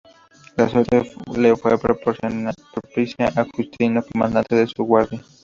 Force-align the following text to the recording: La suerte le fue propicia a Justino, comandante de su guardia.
La 0.57 0.67
suerte 0.67 1.11
le 1.37 1.55
fue 1.55 1.77
propicia 1.79 3.27
a 3.27 3.45
Justino, 3.55 4.01
comandante 4.01 4.55
de 4.55 4.65
su 4.65 4.83
guardia. 4.83 5.21